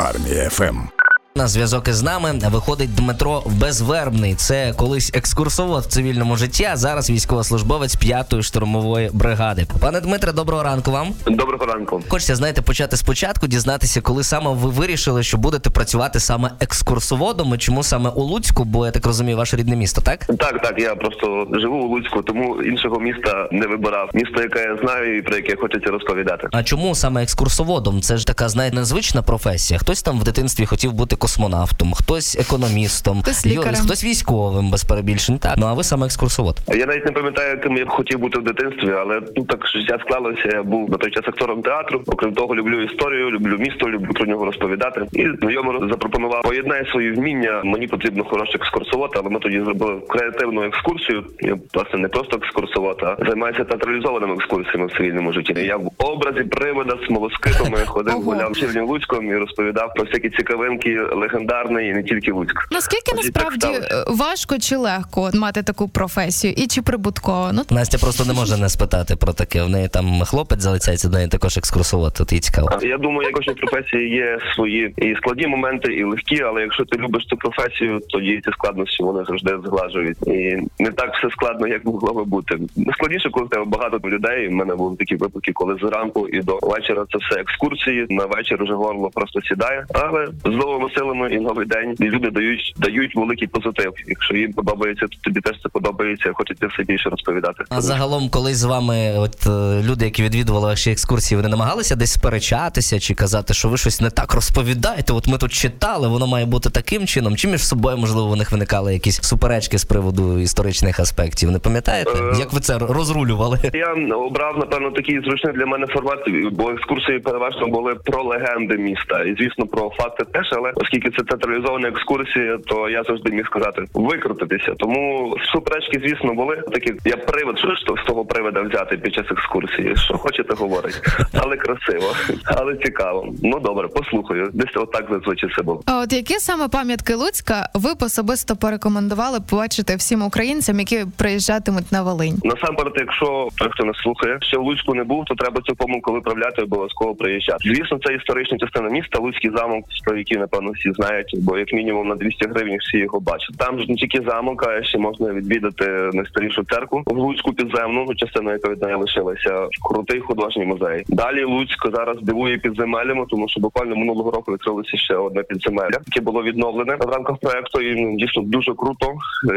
Армія 0.00 0.50
ФМ. 0.50 0.99
На 1.34 1.48
зв'язок 1.48 1.88
із 1.88 2.02
нами 2.02 2.40
виходить 2.50 2.94
Дмитро 2.94 3.42
Безвербний. 3.46 4.34
Це 4.34 4.72
колись 4.76 5.10
екскурсовод 5.14 5.82
в 5.82 5.86
цивільному 5.86 6.36
житті, 6.36 6.64
а 6.72 6.76
зараз 6.76 7.10
військовослужбовець 7.10 7.96
п'ятої 7.96 8.42
штурмової 8.42 9.10
бригади. 9.12 9.66
Пане 9.80 10.00
Дмитре, 10.00 10.32
доброго 10.32 10.62
ранку 10.62 10.90
вам. 10.90 11.08
Доброго 11.26 11.66
ранку. 11.66 12.02
Хочеться 12.08 12.36
знаєте, 12.36 12.62
почати 12.62 12.96
спочатку, 12.96 13.46
дізнатися, 13.46 14.00
коли 14.00 14.22
саме 14.24 14.50
ви 14.50 14.70
вирішили, 14.70 15.22
що 15.22 15.38
будете 15.38 15.70
працювати 15.70 16.20
саме 16.20 16.50
екскурсоводом, 16.60 17.54
і 17.54 17.58
чому 17.58 17.82
саме 17.82 18.10
у 18.10 18.22
Луцьку, 18.22 18.64
бо 18.64 18.86
я 18.86 18.92
так 18.92 19.06
розумію, 19.06 19.36
ваше 19.36 19.56
рідне 19.56 19.76
місто, 19.76 20.00
так? 20.00 20.26
Так, 20.26 20.62
так, 20.62 20.74
я 20.78 20.94
просто 20.94 21.46
живу 21.52 21.76
у 21.76 21.88
Луцьку, 21.88 22.22
тому 22.22 22.62
іншого 22.62 23.00
міста 23.00 23.48
не 23.52 23.66
вибирав. 23.66 24.10
Місто, 24.14 24.42
яке 24.42 24.60
я 24.62 24.78
знаю 24.82 25.18
і 25.18 25.22
про 25.22 25.36
яке 25.36 25.56
хочеться 25.56 25.90
розповідати. 25.90 26.48
А 26.52 26.62
чому 26.62 26.94
саме 26.94 27.22
екскурсоводом? 27.22 28.00
Це 28.00 28.16
ж 28.16 28.26
така 28.26 28.48
знаєте, 28.48 28.76
незвична 28.76 29.22
професія. 29.22 29.78
Хтось 29.80 30.02
там 30.02 30.20
в 30.20 30.24
дитинстві 30.24 30.66
хотів 30.66 30.92
бути 30.92 31.16
космонавтом, 31.20 31.92
хтось 31.94 32.36
економістом, 32.40 33.22
Хтось 33.22 33.46
лікарем. 33.46 33.74
хтось 33.74 34.04
військовим 34.04 34.70
без 34.70 34.84
перебільшень. 34.84 35.38
Так, 35.38 35.54
ну 35.58 35.66
а 35.66 35.74
ви 35.74 35.84
саме 35.84 36.06
екскурсовод. 36.06 36.56
Я 36.68 36.86
навіть 36.86 37.06
не 37.06 37.12
пам'ятаю, 37.12 37.50
яким 37.50 37.76
я 37.76 37.84
б 37.84 37.88
хотів 37.88 38.18
бути 38.18 38.38
в 38.38 38.44
дитинстві, 38.44 38.92
але 38.92 39.20
ну 39.36 39.44
так 39.44 39.66
життя 39.74 39.98
склалося. 40.06 40.48
Я 40.52 40.62
був 40.62 40.90
на 40.90 40.96
той 40.96 41.10
час 41.10 41.24
актором 41.28 41.62
театру. 41.62 42.02
Окрім 42.06 42.32
того, 42.32 42.54
люблю 42.54 42.82
історію, 42.82 43.30
люблю 43.30 43.56
місто, 43.58 43.88
люблю 43.90 44.12
про 44.12 44.26
нього 44.26 44.44
розповідати. 44.44 45.06
І 45.12 45.26
знайомий 45.40 45.90
запропонував 45.90 46.42
поєднай 46.42 46.86
свої 46.90 47.12
вміння. 47.12 47.60
Мені 47.64 47.86
потрібно 47.86 48.24
хороший 48.24 48.54
екскурсовод, 48.56 49.10
але 49.14 49.30
ми 49.30 49.38
тоді 49.40 49.60
зробили 49.60 50.00
креативну 50.08 50.62
екскурсію. 50.64 51.24
Я 51.40 51.56
власне 51.74 51.98
не 51.98 52.08
просто 52.08 52.36
екскурсовод, 52.36 53.02
а 53.02 53.16
займаюся 53.26 53.64
театралізованими 53.64 54.34
екскурсіями 54.34 54.86
в 54.86 54.96
цивільному 54.96 55.32
житті. 55.32 55.54
Я 55.56 55.76
в 55.76 55.90
образі 55.98 56.44
привода 56.44 56.96
з 57.02 57.06
смолоскипами 57.06 57.78
ходив 57.86 58.14
гуляв 58.14 58.56
Чернівлуцьком 58.56 59.26
і 59.30 59.36
розповідав 59.36 59.94
про 59.94 60.04
всякі 60.04 60.30
цікавинки 60.30 60.98
легендарний 61.14 61.88
і 61.88 61.92
не 61.92 62.02
тільки 62.02 62.32
Луцьк. 62.32 62.68
Наскільки 62.70 63.12
Ось 63.14 63.26
і 63.26 63.30
так 63.30 63.44
насправді 63.44 63.86
е, 63.90 64.04
важко 64.08 64.58
чи 64.58 64.76
легко 64.76 65.30
мати 65.34 65.62
таку 65.62 65.88
професію, 65.88 66.52
і 66.56 66.66
чи 66.66 66.82
прибутково? 66.82 67.50
Ну 67.52 67.62
Настя 67.70 67.98
просто 67.98 68.24
не 68.24 68.32
може 68.32 68.56
не 68.56 68.68
спитати 68.68 69.16
про 69.16 69.32
таке. 69.32 69.62
В 69.62 69.68
неї 69.68 69.88
там 69.88 70.22
хлопець 70.24 70.60
залицяється, 70.60 71.08
до 71.08 71.16
неї 71.16 71.28
також 71.28 71.58
екскурсовод. 71.58 72.14
Тут 72.14 72.32
їй 72.32 72.40
цікаво. 72.40 72.78
Я 72.82 72.98
думаю, 72.98 73.22
як 73.22 73.32
кожній 73.32 73.54
професії 73.54 74.10
є 74.10 74.38
свої 74.54 74.94
і 74.96 75.14
складні 75.16 75.46
моменти, 75.46 75.94
і 75.94 76.04
легкі, 76.04 76.42
але 76.42 76.60
якщо 76.60 76.84
ти 76.84 76.98
любиш 76.98 77.26
цю 77.26 77.36
професію, 77.36 78.00
тоді 78.08 78.40
ці 78.44 78.52
складності 78.52 79.02
вони 79.02 79.24
завжди 79.24 79.58
зглажують. 79.64 80.18
І 80.26 80.56
не 80.78 80.90
так 80.90 81.16
все 81.16 81.30
складно, 81.30 81.66
як 81.66 81.84
могло 81.84 82.14
би 82.14 82.24
бути. 82.24 82.58
Складніше, 82.94 83.30
коли 83.30 83.46
в 83.46 83.48
тебе 83.48 83.64
багато 83.64 84.00
людей. 84.08 84.48
У 84.48 84.52
мене 84.52 84.74
були 84.74 84.96
такі 84.96 85.16
випадки, 85.16 85.52
коли 85.52 85.76
зранку 85.82 86.28
і 86.28 86.40
до 86.40 86.58
вечора 86.62 87.04
це 87.12 87.18
все 87.18 87.40
екскурсії. 87.40 88.06
На 88.10 88.24
вечір 88.24 88.62
уже 88.62 88.74
горло 88.74 89.10
просто 89.14 89.40
сідає. 89.40 89.86
Але 89.94 90.28
з 90.44 90.50
новими 90.50 90.90
силами 91.00 91.28
і 91.34 91.40
новий 91.40 91.66
день 91.66 91.94
і 91.98 92.04
люди 92.04 92.30
дають 92.30 92.74
дають 92.76 93.16
великий 93.16 93.48
позитив. 93.48 93.92
Якщо 94.06 94.36
їм 94.36 94.52
подобається, 94.52 95.06
то 95.06 95.16
тобі 95.24 95.40
теж 95.40 95.62
це 95.62 95.68
подобається. 95.68 96.30
Хочеться 96.34 96.66
все 96.66 96.82
більше 96.82 97.08
розповідати. 97.10 97.64
А 97.68 97.80
загалом, 97.80 98.28
коли 98.28 98.54
з 98.54 98.64
вами, 98.64 99.14
от 99.18 99.46
е, 99.46 99.82
люди, 99.90 100.04
які 100.04 100.22
відвідували 100.22 100.66
ваші 100.66 100.90
екскурсії, 100.90 101.36
вони 101.36 101.48
намагалися 101.48 101.96
десь 101.96 102.12
сперечатися 102.12 103.00
чи 103.00 103.14
казати, 103.14 103.54
що 103.54 103.68
ви 103.68 103.76
щось 103.76 104.00
не 104.00 104.10
так 104.10 104.34
розповідаєте? 104.34 105.12
От 105.12 105.28
ми 105.28 105.38
тут 105.38 105.52
читали, 105.52 106.08
воно 106.08 106.26
має 106.26 106.46
бути 106.46 106.70
таким 106.70 107.06
чином. 107.06 107.36
Чи 107.36 107.48
між 107.48 107.62
собою 107.66 107.96
можливо 107.96 108.28
у 108.30 108.36
них 108.36 108.52
виникали 108.52 108.92
якісь 108.92 109.22
суперечки 109.22 109.78
з 109.78 109.84
приводу 109.84 110.38
історичних 110.38 111.00
аспектів? 111.00 111.50
Не 111.50 111.58
пам'ятаєте? 111.58 112.10
Е, 112.10 112.38
Як 112.38 112.52
ви 112.52 112.60
це 112.60 112.78
розрулювали? 112.78 113.58
Я 113.74 114.16
обрав 114.16 114.58
напевно 114.58 114.90
такий 114.90 115.20
зручний 115.20 115.54
для 115.54 115.66
мене 115.66 115.86
формат, 115.86 116.18
бо 116.52 116.70
екскурсії 116.70 117.18
переважно 117.18 117.66
були 117.66 117.94
про 117.94 118.22
легенди 118.22 118.76
міста, 118.76 119.22
і 119.22 119.34
звісно 119.38 119.66
про 119.66 119.90
факти 119.90 120.24
теж. 120.32 120.46
Але 120.52 120.72
оскільки 120.90 121.10
це 121.10 121.22
театралізована 121.22 121.88
екскурсія, 121.88 122.58
то 122.66 122.88
я 122.88 123.02
завжди 123.02 123.32
міг 123.32 123.46
сказати 123.46 123.84
викрутитися. 123.94 124.74
Тому 124.78 125.34
суперечки, 125.52 126.00
звісно, 126.04 126.34
були 126.34 126.56
такі. 126.56 126.94
Я 127.04 127.16
привид, 127.16 127.58
що 127.58 127.96
з 128.02 128.06
того 128.06 128.24
привида 128.24 128.62
взяти 128.62 128.96
під 128.96 129.14
час 129.14 129.26
екскурсії. 129.30 129.96
Що 129.96 130.14
хочете 130.14 130.54
говорить, 130.54 131.00
але 131.34 131.56
красиво, 131.56 132.12
але 132.44 132.76
цікаво. 132.76 133.34
Ну 133.42 133.60
добре, 133.60 133.88
послухаю. 133.88 134.50
Десь 134.52 134.76
отак 134.76 135.06
зазвичай 135.10 135.50
це 135.56 135.62
було. 135.62 135.82
а 135.86 135.98
от 135.98 136.12
які 136.12 136.34
саме 136.34 136.68
пам'ятки 136.68 137.14
Луцька 137.14 137.68
ви 137.74 137.94
б 137.94 138.02
особисто 138.02 138.56
порекомендували 138.56 139.38
побачити 139.50 139.96
всім 139.96 140.22
українцям, 140.22 140.80
які 140.80 141.04
приїжджатимуть 141.18 141.92
на 141.92 142.02
Волинь? 142.02 142.38
Насамперед, 142.44 142.92
якщо 142.96 143.48
хто 143.70 143.84
нас 143.84 143.96
слухає, 143.96 144.38
ще 144.40 144.58
в 144.58 144.62
Луцьку 144.62 144.94
не 144.94 145.04
був, 145.04 145.24
то 145.24 145.34
треба 145.34 145.60
цю 145.60 145.74
помилку 145.74 146.12
виправляти, 146.12 146.62
обов'язково 146.62 147.14
приїжджати. 147.14 147.58
Звісно, 147.64 147.98
це 148.04 148.14
історична 148.14 148.58
частина 148.58 148.88
міста, 148.88 149.18
Луцький 149.18 149.50
замок, 149.56 149.84
про 150.04 150.16
який 150.18 150.38
напевно 150.38 150.72
всі 150.80 150.92
знають, 150.92 151.34
бо 151.38 151.58
як 151.58 151.72
мінімум 151.72 152.08
на 152.08 152.14
200 152.14 152.48
гривень 152.48 152.78
всі 152.80 152.98
його 152.98 153.20
бачать. 153.20 153.56
Там 153.58 153.80
ж 153.80 153.86
не 153.88 153.94
тільки 153.94 154.20
замок, 154.28 154.66
а 154.68 154.82
ще 154.82 154.98
можна 154.98 155.32
відвідати 155.32 156.10
найстарішу 156.12 156.64
церкву 156.64 157.02
в 157.06 157.18
Луцьку 157.18 157.52
підземну, 157.52 158.04
ну, 158.08 158.14
частина, 158.14 158.52
яка 158.52 158.68
від 158.68 158.82
неї 158.82 158.94
лишилася. 158.94 159.68
Крутий 159.82 160.20
художній 160.20 160.64
музей. 160.64 161.04
Далі 161.08 161.44
Луцьк 161.44 161.90
зараз 161.94 162.16
дивує 162.22 162.58
підземеллями, 162.58 163.26
тому 163.30 163.48
що 163.48 163.60
буквально 163.60 163.96
минулого 163.96 164.30
року 164.30 164.52
відкрилося 164.52 164.96
ще 164.96 165.14
одне 165.14 165.42
підземелля, 165.42 165.98
яке 166.06 166.20
було 166.20 166.42
відновлене 166.42 166.96
в 166.96 167.10
рамках 167.10 167.38
проекту. 167.38 167.80
І 167.80 167.94
ну, 167.94 168.16
дійсно 168.16 168.42
дуже 168.42 168.74
круто. 168.74 169.06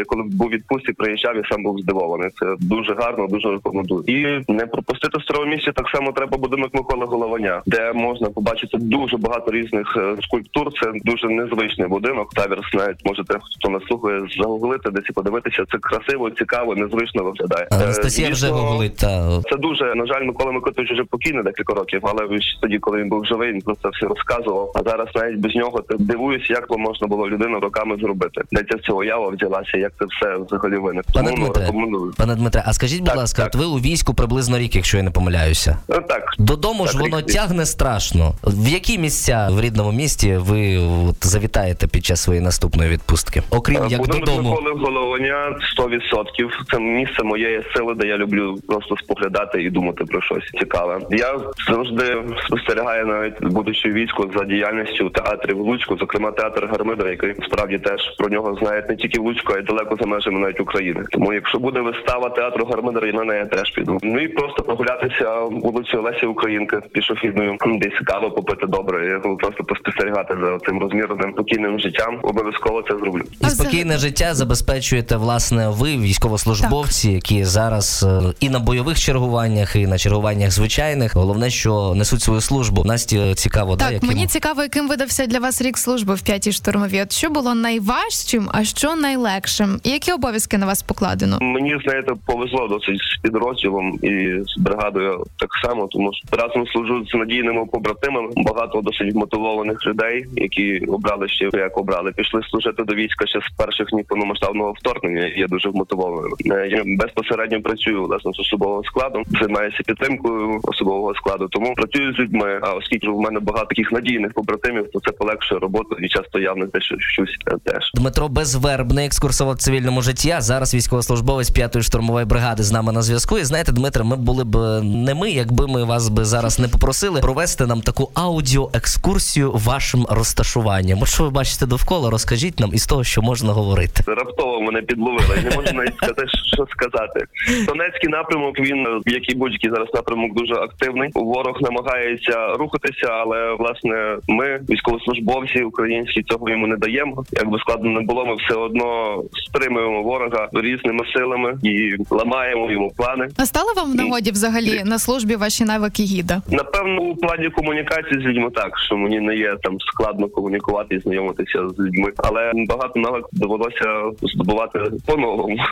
Коли 0.07 0.23
був 0.23 0.49
відпустці, 0.49 0.93
приїжджав 0.93 1.37
і 1.37 1.43
сам 1.51 1.63
був 1.63 1.79
здивований. 1.79 2.29
Це 2.39 2.55
дуже 2.59 2.93
гарно, 2.93 3.27
дуже 3.27 3.51
рекомендую. 3.51 4.03
І 4.07 4.51
не 4.51 4.65
пропустити 4.65 5.17
в 5.17 5.21
старому 5.21 5.51
місці 5.51 5.71
так 5.75 5.89
само 5.89 6.11
треба 6.11 6.37
будинок 6.37 6.73
Миколи 6.73 7.05
Голованя, 7.05 7.61
де 7.65 7.93
можна 7.93 8.29
побачити 8.29 8.77
дуже 8.77 9.17
багато 9.17 9.51
різних 9.51 9.97
е, 9.97 10.15
скульптур. 10.21 10.71
Це 10.81 10.91
дуже 11.13 11.33
незвичний 11.33 11.87
будинок. 11.87 12.33
Таверс 12.33 12.73
навіть 12.73 13.05
можете 13.05 13.39
хто 13.57 13.69
нас 13.69 13.83
слухає 13.87 14.21
загуглити 14.37 14.89
десь 14.89 15.09
і 15.09 15.13
подивитися. 15.13 15.63
Це 15.71 15.77
красиво, 15.77 16.29
цікаво, 16.29 16.75
незвично 16.75 17.23
виглядає. 17.23 17.67
Е, 17.71 17.75
Анастасія 17.83 18.29
вже 18.29 18.47
гуглить 18.47 18.97
та 18.97 19.41
це 19.51 19.57
дуже 19.57 19.95
на 19.95 20.05
жаль, 20.05 20.23
Микола 20.23 20.51
Микитович 20.51 20.91
вже 20.91 21.03
покійний 21.03 21.43
декілька 21.43 21.73
років, 21.73 22.01
але 22.03 22.41
ще 22.41 22.59
тоді, 22.61 22.79
коли 22.79 22.97
він 23.01 23.09
був 23.09 23.25
живий, 23.25 23.51
він 23.53 23.61
про 23.61 23.75
це 23.75 23.89
все 23.89 24.05
розказував. 24.05 24.71
А 24.75 24.89
зараз 24.89 25.07
навіть 25.15 25.39
без 25.39 25.55
нього 25.55 25.81
ти 25.89 25.95
дивуюсь, 25.99 26.49
як 26.49 26.67
то 26.67 26.77
можна 26.77 27.07
було 27.07 27.29
людину 27.29 27.59
роками 27.59 27.97
зробити. 28.01 28.41
Де 28.51 28.63
ця 28.71 28.77
ця 28.87 28.93
уява 28.93 29.29
взялася, 29.29 29.77
як 29.77 29.91
це 29.99 30.05
все 30.05 30.37
взагалі 30.37 30.77
виникло. 30.77 31.13
Пане 31.13 31.29
Тому 31.29 31.37
ну, 31.39 31.45
Дмитре, 31.45 31.63
рекомендую. 31.65 32.13
пане 32.17 32.35
Дмитре, 32.35 32.63
а 32.65 32.73
скажіть, 32.73 32.99
будь 32.99 33.07
Так, 33.07 33.17
ласка, 33.17 33.41
так. 33.43 33.51
от 33.55 33.61
ви 33.61 33.65
у 33.65 33.75
війську 33.79 34.13
приблизно 34.13 34.57
рік, 34.57 34.75
якщо 34.75 34.97
я 34.97 35.03
не 35.03 35.11
помиляюся. 35.11 35.77
Ну, 35.89 35.95
так. 36.07 36.23
Додому 36.39 36.87
ж 36.87 36.97
воно 36.97 37.17
рік- 37.19 37.25
тягне 37.25 37.65
страшно. 37.65 38.33
В 38.43 38.67
які 38.67 38.97
місця 38.97 39.49
в 39.51 39.61
рідному 39.61 39.91
місті 39.91 40.37
ви 40.37 40.77
от, 41.09 41.25
завітаєте 41.25 41.87
під 41.87 42.05
час 42.05 42.23
своєї 42.23 42.45
наступної 42.45 42.89
відпустки? 42.89 43.43
Окрім 43.49 43.87
як 43.87 44.01
Будинок 44.01 44.25
додому. 44.25 44.49
Миколи 44.49 44.71
Головання 44.71 45.55
100%. 45.79 46.49
Це 46.71 46.79
місце 46.79 47.23
моєї 47.23 47.63
сили, 47.75 47.93
де 47.95 48.07
я 48.07 48.17
люблю 48.17 48.57
просто 48.67 48.97
споглядати 48.97 49.63
і 49.63 49.69
думати 49.69 50.05
про 50.05 50.21
щось 50.21 50.51
цікаве. 50.59 50.99
Я 51.11 51.39
завжди 51.69 52.23
спостерігаю, 52.45 53.05
навіть 53.05 53.43
будучи 53.43 53.89
в 53.89 53.93
війську 53.93 54.31
за 54.37 54.45
діяльністю 54.45 55.09
театрів 55.09 55.57
в 55.57 55.61
Луцьку, 55.61 55.97
зокрема 55.97 56.31
театр 56.31 56.67
Гармидра, 56.71 57.09
який 57.09 57.35
справді 57.45 57.77
теж 57.77 58.15
про 58.17 58.29
нього 58.29 58.57
знають 58.61 58.89
не 58.89 58.95
тільки 58.95 59.19
в 59.19 59.23
Луцьку, 59.23 59.53
а 59.53 59.59
й 59.59 59.61
далеко 59.61 59.97
за 60.01 60.05
межами 60.05 60.39
навіть 60.39 60.59
України. 60.59 61.03
Тому 61.11 61.33
якщо 61.33 61.59
буде 61.59 61.79
вистава 61.79 62.29
театру 62.29 62.65
Гармидра, 62.65 63.07
і 63.07 63.13
на 63.13 63.23
неї 63.23 63.45
теж 63.45 63.69
піду. 63.71 63.97
Ну 64.03 64.19
і 64.19 64.27
просто 64.27 64.63
прогулятися 64.63 65.39
вулицею 65.39 66.03
Лесі 66.03 66.25
Українки 66.25 66.79
пішохідною, 66.91 67.57
десь 67.65 67.99
каву 68.05 68.31
попити 68.31 68.67
добре, 68.67 69.21
і, 69.25 69.37
просто 69.37 69.63
поспостерігати 69.63 70.37
за 70.41 70.59
цим 70.59 70.79
розмірним 70.83 71.31
спокійним 71.33 71.79
життям. 71.79 72.19
Обов'язково 72.23 72.81
це 72.81 72.97
зроблю. 72.97 73.21
І 73.41 73.49
спокійне 73.49 73.97
життя 73.97 74.33
забезпечуєте 74.33 75.15
власне 75.15 75.69
ви, 75.69 75.97
військовослужбовці, 75.97 77.11
які 77.11 77.43
зараз 77.43 78.05
е, 78.07 78.33
і 78.39 78.49
на 78.49 78.59
бойових 78.59 78.99
чергуваннях, 78.99 79.75
і 79.75 79.87
на 79.87 79.97
чергуваннях 79.97 80.51
звичайних. 80.51 81.15
Головне, 81.15 81.49
що 81.49 81.93
несуть 81.95 82.21
свою 82.21 82.41
службу. 82.41 82.83
Насті 82.85 83.33
цікаво, 83.35 83.75
да, 83.75 83.91
яким... 83.91 84.09
мені 84.09 84.27
цікаво, 84.27 84.61
яким 84.61 84.87
видався 84.87 85.25
для 85.25 85.39
вас 85.39 85.61
рік 85.61 85.77
служби 85.77 86.13
в 86.13 86.21
п'ятій 86.21 86.51
штурмовій. 86.51 87.01
От 87.01 87.11
що 87.11 87.29
було 87.29 87.55
найважчим, 87.55 88.49
а 88.53 88.63
що 88.63 88.95
найлегшим? 88.95 89.79
І 89.83 89.89
які 89.89 90.11
обов'язки 90.11 90.57
на 90.57 90.65
вас 90.65 90.83
покладено? 90.83 91.37
Мені 91.41 91.77
знаєте, 91.83 92.13
повезло 92.25 92.67
досить 92.67 93.01
з 93.01 93.21
підрозділом 93.21 93.99
і 94.01 94.43
з 94.45 94.61
бригадою 94.61 95.25
так 95.39 95.49
само, 95.65 95.87
тому 95.91 96.11
що 96.13 96.37
разом 96.37 96.67
служу 96.67 97.05
з 97.05 97.13
надійними 97.13 97.65
побратимами. 97.65 98.29
Багато 98.35 98.81
досить 98.81 99.15
мотивованих 99.15 99.85
людей, 99.85 100.25
які 100.35 100.72
обрали 100.79 101.27
ще 101.29 101.49
як 101.53 101.77
обрали, 101.77 102.11
пішли 102.11 102.41
служити 102.49 102.83
до 102.83 102.95
війська 102.95 103.27
ще 103.27 103.39
з 103.39 103.57
перших 103.57 103.87
днів 103.87 104.05
повномасштабного 104.07 104.71
вторгнення. 104.71 105.25
Є 105.25 105.47
дуже 105.47 105.69
вмотивованими. 105.69 106.35
Е, 106.51 106.67
Я 106.67 106.83
безпосередньо 106.85 107.61
працюю 107.61 108.03
власне 108.03 108.31
з 108.33 108.39
особовим 108.39 108.83
складом, 108.83 109.23
займаюся 109.41 109.83
підтримкою 109.85 110.59
особового 110.63 111.15
складу. 111.15 111.47
Тому 111.51 111.73
працюю 111.73 112.13
з 112.13 112.19
людьми. 112.19 112.59
А 112.61 112.73
оскільки 112.73 113.09
в 113.09 113.19
мене 113.19 113.39
багато 113.39 113.65
таких 113.65 113.91
надійних 113.91 114.33
побратимів, 114.33 114.91
то 114.93 114.99
це 114.99 115.11
полегшує 115.11 115.59
роботу 115.59 115.95
і 115.99 116.07
часто 116.07 116.39
я 116.39 116.53
в 116.53 116.57
них 116.57 116.71
дещо 116.71 116.95
щось 116.99 117.37
е, 117.47 117.71
теж. 117.71 117.91
Дмитро 117.93 118.29
Безвербний, 118.29 119.05
екскурсовод 119.05 119.61
цивільному 119.61 120.01
житті, 120.01 120.35
зараз 120.39 120.75
військовослужбовець 120.75 121.51
5-ї 121.51 121.81
штурмової 121.81 122.25
бригади 122.25 122.63
з 122.63 122.71
нами 122.71 122.91
на 122.91 123.01
зв'язку. 123.01 123.37
І 123.37 123.43
знаєте, 123.43 123.71
Дмитре, 123.71 124.03
ми 124.03 124.15
були 124.15 124.43
б 124.43 124.81
не 124.83 125.13
ми, 125.13 125.31
якби 125.31 125.67
ми 125.67 125.83
вас 125.83 126.09
би 126.09 126.25
зараз 126.25 126.59
не 126.59 126.67
попросили 126.67 127.19
провести 127.21 127.65
нам 127.65 127.81
таку 127.81 128.11
аудіоекскурсію 128.13 129.51
вашим 129.51 130.05
розташуванням. 130.09 130.62
От 130.65 131.07
що 131.09 131.23
ви 131.23 131.29
бачите 131.29 131.65
довкола, 131.65 132.09
розкажіть 132.09 132.59
нам 132.59 132.69
із 132.73 132.85
того, 132.85 133.03
що 133.03 133.21
можна 133.21 133.53
говорити. 133.53 134.03
Раптово 134.07 134.61
мене 134.61 134.81
підловили. 134.81 135.35
Не 135.43 135.55
можу 135.55 135.73
навіть 135.73 135.95
сказати, 135.95 136.23
що 136.55 136.65
сказати. 136.71 137.25
Донецький 137.67 138.09
напрямок 138.09 138.59
він, 138.59 139.01
як 139.05 139.29
і 139.31 139.35
будь-який 139.35 139.69
зараз 139.69 139.87
напрямок, 139.93 140.33
дуже 140.33 140.53
активний. 140.53 141.09
Ворог 141.13 141.57
намагається 141.61 142.53
рухатися, 142.53 143.07
але 143.07 143.53
власне 143.59 144.17
ми, 144.27 144.59
військовослужбовці 144.69 145.63
українські, 145.63 146.23
цього 146.23 146.49
йому 146.49 146.67
не 146.67 146.77
даємо. 146.77 147.23
Як 147.31 147.49
би 147.49 147.59
складно 147.59 147.91
не 147.91 148.01
було, 148.01 148.25
ми 148.25 148.35
все 148.35 148.55
одно 148.55 149.21
стримуємо 149.49 150.03
ворога 150.03 150.49
різними 150.53 151.05
силами 151.13 151.57
і 151.63 151.95
ламаємо 152.09 152.71
йому 152.71 152.91
плани. 152.97 153.27
А 153.37 153.45
стали 153.45 153.73
вам 153.75 153.91
в 153.91 153.95
нагоді 153.95 154.31
взагалі 154.31 154.83
на 154.85 154.99
службі 154.99 155.35
ваші 155.35 155.65
навики 155.65 156.03
гіда? 156.03 156.41
Напевно, 156.51 157.01
у 157.01 157.15
плані 157.15 157.49
комунікації 157.49 158.21
з 158.21 158.25
людьми 158.25 158.49
так, 158.55 158.79
що 158.79 158.97
мені 158.97 159.19
не 159.19 159.35
є 159.35 159.55
там 159.63 159.79
складно 159.79 160.27
комунікувати 160.27 160.52
і 160.91 160.99
знайомитися 160.99 161.59
з 161.69 161.79
людьми, 161.79 162.11
але 162.17 162.51
багато 162.67 162.99
навик 162.99 163.25
довелося 163.31 163.85
здобувати 164.21 164.79
по-новому. 165.05 165.57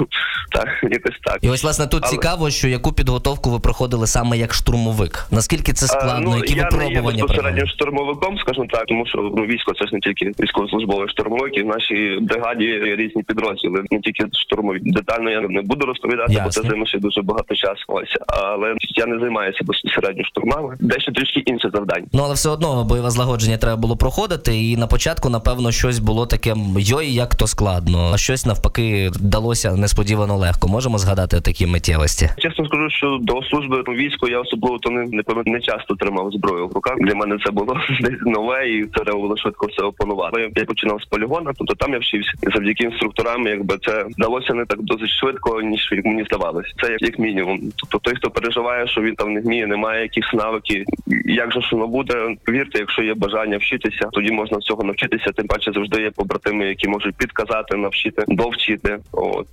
Так, 0.52 0.68
якось 0.92 1.20
так. 1.24 1.38
І 1.42 1.50
ось 1.50 1.64
власне 1.64 1.88
тут 1.88 2.02
Але- 2.04 2.12
цікаво, 2.12 2.50
що 2.50 2.68
яку 2.68 2.94
підготовку 2.94 3.50
ви 3.50 3.60
проходили 3.60 4.08
саме 4.08 4.38
як 4.38 4.54
штурмовик. 4.54 5.28
Наскільки 5.32 5.74
це 5.74 5.86
А, 5.86 5.90
складно? 5.90 6.36
які 6.38 6.56
ну, 6.56 6.62
я 6.62 6.78
не 6.78 6.84
є 6.84 6.90
випробування 6.90 7.24
безпосередньо 7.24 7.68
штурмовиком, 7.68 8.38
скажімо 8.38 8.66
так, 8.72 8.86
тому 8.86 9.06
що 9.06 9.18
ну 9.38 9.46
військо 9.46 9.74
це 9.74 9.88
ж 9.88 9.94
не 9.94 10.00
тільки 10.00 10.32
військовослужбовий 10.40 11.10
штурмовик, 11.10 11.58
і 11.58 11.64
в 11.64 11.66
нашій 11.66 12.18
бригаді 12.22 12.66
є 12.66 12.96
різні 12.96 13.24
підрозділи, 13.24 13.84
не 13.92 14.00
тільки 14.00 14.26
штурмові. 14.32 14.80
Детально 14.82 15.30
я 15.30 15.42
не 15.42 15.62
буду 15.62 15.86
розповідати, 15.86 16.42
бо 16.44 16.50
це 16.50 16.62
займе 16.62 16.86
ще 16.86 17.00
дуже 17.00 17.22
багато 17.22 17.56
часу. 17.56 17.84
Ось 17.88 18.18
але 18.28 18.76
я 18.96 19.06
не 19.06 19.20
займаюся 19.20 19.60
безпосередньо 19.64 20.24
штурмами. 20.24 20.78
Дещо 20.80 21.12
трішки 21.12 21.40
інше 21.40 21.70
завдання. 21.74 22.08
Ну 22.14 22.22
але 22.24 22.34
все 22.34 22.50
одно 22.50 22.84
бойове 22.84 23.10
злагодження 23.10 23.58
треба 23.58 23.78
було 23.78 23.96
проходити, 23.98 24.58
і 24.58 24.71
на 24.78 24.88
початку, 24.88 25.30
напевно, 25.30 25.72
щось 25.72 26.00
було 26.00 26.26
таке 26.26 26.56
йой, 26.78 27.14
як 27.14 27.36
то 27.36 27.48
складно, 27.48 28.12
а 28.14 28.18
щось 28.18 28.46
навпаки 28.46 29.10
вдалося 29.14 29.76
несподівано 29.76 30.38
легко. 30.38 30.68
Можемо 30.68 30.98
згадати 30.98 31.42
такі 31.42 31.68
миттєвості. 31.68 32.30
Чесно 32.38 32.66
скажу, 32.66 32.90
що 32.90 33.20
до 33.22 33.44
служби 33.44 33.84
у 33.88 33.92
війську 33.94 34.28
я 34.28 34.40
особливо 34.40 34.78
то 34.78 34.90
не, 34.90 35.06
не 35.06 35.24
не 35.46 35.60
часто 35.60 35.96
тримав 35.96 36.32
зброю 36.32 36.68
в 36.68 36.74
руках. 36.74 36.96
Для 37.00 37.16
мене 37.16 37.38
це 37.46 37.52
було 37.52 37.78
нове, 38.26 38.70
і 38.70 38.86
треба 38.86 39.20
було 39.20 39.38
швидко 39.38 39.68
все 39.68 39.84
опанувати. 39.84 40.52
Я 40.56 40.66
починав 40.66 41.02
з 41.02 41.06
полігона, 41.06 41.54
тобто 41.58 41.76
там 41.76 41.94
я 41.94 42.00
вчився. 42.00 42.32
І 42.44 42.52
завдяки 42.52 42.84
інструкторам, 42.84 43.48
якби 43.48 43.78
це 43.82 44.06
вдалося 44.18 44.54
не 44.54 44.66
так 44.66 44.82
досить 44.82 45.10
швидко, 45.10 45.62
ніж 45.62 45.90
як 45.92 46.06
мені 46.06 46.24
здавалося. 46.24 46.74
Це 46.82 46.98
як, 47.00 47.20
мінімум. 47.20 47.60
Тобто 47.76 47.98
той, 47.98 48.16
хто 48.16 48.30
переживає, 48.30 48.88
що 48.88 49.02
він 49.02 49.16
там 49.16 49.34
не 49.34 49.42
вміє, 49.42 49.68
немає 49.68 50.02
якихось 50.02 50.34
навиків. 50.34 50.86
Як 51.26 51.54
же 51.54 51.62
ж 51.62 51.70
воно 51.72 51.88
буде? 51.88 52.36
Повірте, 52.46 52.80
якщо 52.80 53.04
є 53.04 53.14
бажання 53.14 53.58
вчитися, 53.58 54.10
тоді 54.12 54.32
можна 54.32 54.61
цього 54.62 54.84
навчитися. 54.84 55.32
Тим 55.36 55.48
паче 55.48 55.72
завжди 55.76 56.02
є 56.02 56.12
побратими, 56.12 56.66
які 56.66 56.88
можуть 56.88 57.16
підказати, 57.16 57.78
навчити, 57.78 58.24
довчити. 58.28 58.98
От 59.12 59.48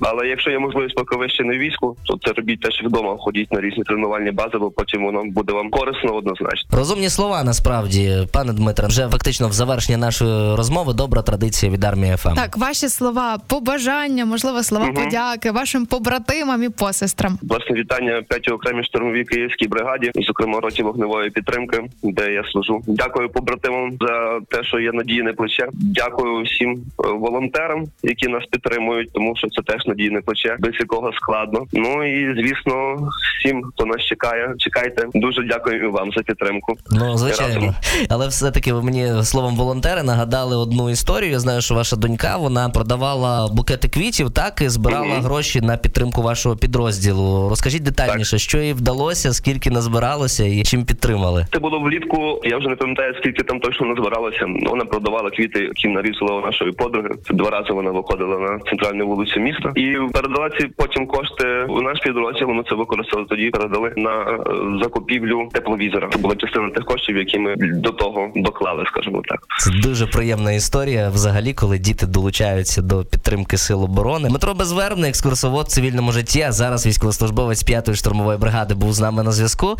але 0.00 0.26
якщо 0.26 0.50
є 0.50 0.58
можливість, 0.58 0.94
поки 0.94 1.16
ви 1.16 1.28
ще 1.28 1.44
не 1.44 1.58
війську, 1.58 1.96
то 2.04 2.18
це 2.24 2.32
робіть 2.32 2.60
теж 2.60 2.82
вдома. 2.84 3.16
Ходіть 3.18 3.52
на 3.52 3.60
різні 3.60 3.84
тренувальні 3.84 4.30
бази, 4.30 4.58
бо 4.58 4.70
потім 4.70 5.04
воно 5.04 5.22
буде 5.24 5.52
вам 5.52 5.70
корисно 5.70 6.14
однозначно. 6.14 6.78
Розумні 6.78 7.08
слова 7.08 7.44
насправді, 7.44 8.26
пане 8.32 8.52
Дмитре, 8.52 8.86
вже 8.86 9.08
фактично 9.08 9.48
в 9.48 9.52
завершенні 9.52 9.96
нашої 9.96 10.56
розмови 10.56 10.92
добра 10.94 11.22
традиція 11.22 11.72
від 11.72 11.84
армії 11.84 12.16
ФМ. 12.16 12.34
Так, 12.34 12.56
ваші 12.56 12.88
слова, 12.88 13.38
побажання, 13.48 14.24
можливо, 14.24 14.62
слова 14.62 14.84
Мгм. 14.86 14.94
подяки 14.94 15.50
вашим 15.50 15.86
побратимам 15.86 16.62
і 16.62 16.68
посестрам. 16.68 17.38
Власне 17.42 17.76
вітання 17.76 18.22
п'ятій 18.28 18.50
окремій 18.50 18.84
штурмовій 18.84 19.24
київській 19.24 19.68
бригаді, 19.68 20.10
зокрема 20.14 20.60
роті 20.60 20.82
вогневої 20.82 21.30
підтримки, 21.30 21.82
де 22.02 22.32
я 22.32 22.44
служу. 22.44 22.82
Дякую 22.86 23.28
побратимам 23.28 23.90
за 24.00 24.40
те, 24.50 24.64
що 24.64 24.78
є 24.80 24.92
надійне 24.92 25.32
плече. 25.32 25.66
Дякую 25.72 26.42
всім 26.42 26.70
е, 26.72 27.08
волонтерам, 27.08 27.84
які 28.02 28.28
нас 28.28 28.44
підтримують, 28.50 29.12
тому 29.12 29.36
що 29.36 29.48
це 29.48 29.62
теж 29.62 29.86
надійне 29.86 30.20
плече, 30.20 30.56
без 30.58 30.72
якого 30.80 31.12
складно. 31.12 31.64
Ну 31.72 32.04
і 32.04 32.34
звісно, 32.34 33.08
всім, 33.38 33.62
хто 33.62 33.86
нас 33.86 34.00
чекає, 34.02 34.54
чекайте. 34.58 35.06
Дуже 35.14 35.42
дякую 35.42 35.84
і 35.84 35.86
вам 35.86 36.12
за 36.16 36.22
підтримку. 36.22 36.74
Ну, 36.90 37.16
звичайно. 37.16 37.74
Але 38.08 38.28
все-таки 38.28 38.72
ви 38.72 38.82
мені 38.82 39.24
словом 39.24 39.56
волонтери 39.56 40.02
нагадали 40.02 40.56
одну 40.56 40.90
історію. 40.90 41.30
Я 41.30 41.38
знаю, 41.38 41.60
що 41.60 41.74
ваша 41.74 41.96
донька 41.96 42.36
вона 42.36 42.68
продавала 42.68 43.48
букети 43.54 43.88
квітів, 43.88 44.30
так 44.30 44.60
і 44.62 44.68
збирала 44.68 45.06
Мгм. 45.06 45.22
гроші 45.22 45.60
на 45.60 45.76
підтримку 45.76 46.22
вашого 46.22 46.56
підрозділу. 46.56 47.48
Розкажіть 47.48 47.82
детальніше, 47.82 48.38
що 48.38 48.58
їй 48.58 48.72
вдалося, 48.72 49.32
скільки 49.32 49.70
назбиралося 49.70 50.44
і 50.44 50.62
чим 50.62 50.84
підтримали. 50.84 51.46
Це 51.52 51.58
було 51.58 51.80
влітку. 51.80 52.40
Я 52.44 52.58
вже 52.58 52.68
не 52.68 52.76
пам'ятаю, 52.76 53.14
скільки 53.20 53.42
там 53.42 53.60
точно 53.60 53.86
назбиралося. 53.86 54.39
Вона 54.46 54.84
продавала 54.84 55.30
квіти, 55.30 55.60
які 55.60 55.88
нарізала 55.88 56.40
нашої 56.40 56.72
подруги. 56.72 57.08
Це 57.28 57.34
два 57.34 57.50
рази 57.50 57.72
вона 57.72 57.90
виходила 57.90 58.38
на 58.38 58.58
центральну 58.58 59.06
вулицю 59.06 59.40
міста 59.40 59.72
і 59.74 59.96
передала 60.12 60.50
ці 60.50 60.66
потім 60.76 61.06
кошти 61.06 61.44
у 61.68 61.80
наш 61.82 62.00
підрозділ. 62.00 62.48
Ми 62.48 62.62
це 62.68 62.74
використали 62.74 63.24
тоді. 63.28 63.50
Передали 63.50 63.92
на 63.96 64.10
е, 64.10 64.36
закупівлю 64.82 65.48
тепловізора. 65.52 66.08
Це 66.12 66.18
була 66.18 66.36
частина 66.36 66.70
тих 66.70 66.84
коштів, 66.84 67.16
які 67.16 67.38
ми 67.38 67.56
до 67.56 67.90
того 67.90 68.32
доклали, 68.36 68.84
скажімо 68.86 69.22
так. 69.28 69.40
Це 69.58 69.70
дуже 69.70 70.06
приємна 70.06 70.52
історія, 70.52 71.08
взагалі, 71.08 71.54
коли 71.54 71.78
діти 71.78 72.06
долучаються 72.06 72.82
до 72.82 73.04
підтримки 73.04 73.56
сил 73.56 73.84
оборони. 73.84 74.28
Дмитро 74.28 74.54
Безвербний, 74.54 75.10
екскурсовод 75.10 75.66
в 75.66 75.68
цивільному 75.68 76.12
житті, 76.12 76.42
а 76.42 76.52
зараз 76.52 76.86
військовослужбовець 76.86 77.70
5-ї 77.70 77.94
штурмової 77.94 78.38
бригади 78.38 78.74
був 78.74 78.92
з 78.92 79.00
нами 79.00 79.22
на 79.22 79.32
зв'язку. 79.32 79.76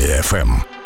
Армія 0.00 0.22
ФМ. 0.22 0.79